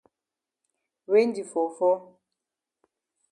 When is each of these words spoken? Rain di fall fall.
Rain 1.11 1.29
di 1.35 1.43
fall 1.51 1.71
fall. 1.77 2.01